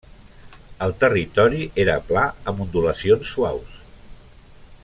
El 0.85 0.93
territori 1.03 1.61
era 1.85 1.99
pla 2.09 2.25
amb 2.53 2.65
ondulacions 2.67 3.33
suaus. 3.37 3.81